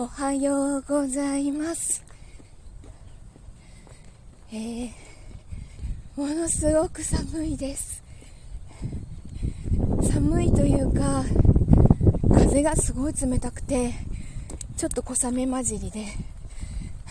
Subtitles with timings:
[0.00, 2.04] おはようございます。
[4.52, 4.90] えー、
[6.14, 8.00] ものすごく寒いです。
[10.08, 11.24] 寒いというか、
[12.32, 13.92] 風がすごい冷たくて、
[14.76, 16.06] ちょっと小雨混じりで、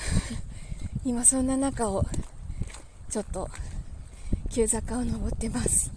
[1.04, 2.06] 今そんな中を、
[3.10, 3.50] ちょっと、
[4.50, 5.92] 急坂を登ってます。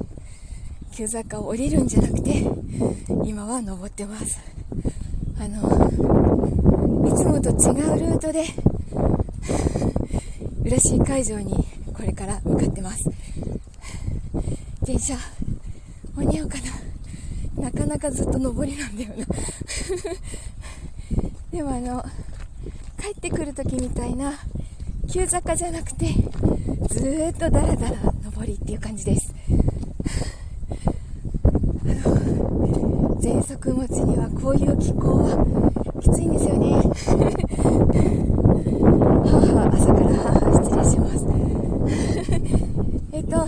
[0.92, 2.46] 急坂を降りるんじゃなくて、
[3.22, 4.59] 今は登ってます。
[5.42, 5.56] あの、
[7.08, 8.44] いつもと違うルートで、
[10.66, 11.54] 浦しい会場に
[11.94, 13.10] これから向かってます。
[14.82, 15.16] 電車、
[16.14, 16.58] 間に合うか
[17.56, 19.24] ななかなかずっと上りなんだよな。
[21.50, 22.04] でもあの、
[23.00, 24.34] 帰ってくる時みたいな、
[25.10, 26.12] 急坂じゃなくて、
[26.90, 27.96] ずーっとダラダラ
[28.36, 29.39] 上りっていう感じです。
[33.30, 35.30] 喘息持ちにはこういう気候は
[36.02, 36.82] きついんですよね。
[39.24, 41.22] 母、朝から母、失礼します。
[43.14, 43.46] えっと、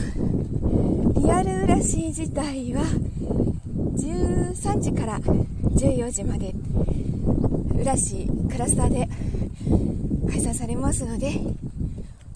[1.20, 2.84] リアルらしい自体は、
[3.96, 6.54] 13時から14時まで、
[7.74, 9.08] 浦市クラスターで
[10.30, 11.40] 開催されますので、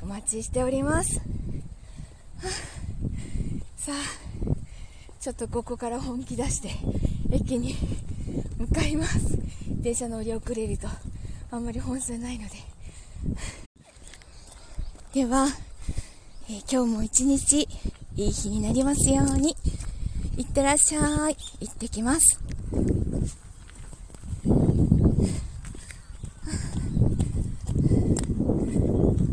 [0.03, 1.20] お待ちしております。
[1.20, 1.22] は
[2.42, 2.48] あ
[3.77, 4.27] さあ、
[5.20, 6.70] ちょっとここから本気出して
[7.30, 7.74] 駅に
[8.58, 9.38] 向かいます。
[9.69, 10.88] 電車乗り遅れると
[11.50, 12.55] あんまり本数ないので。
[15.14, 15.48] では、
[16.48, 17.69] えー今日も一日
[18.16, 19.56] いい日になりますように。
[20.36, 21.36] いってらっしゃい。
[21.60, 22.41] 行ってきます。